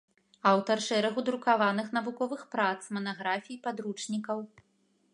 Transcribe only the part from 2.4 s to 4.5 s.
прац, манаграфій, падручнікаў.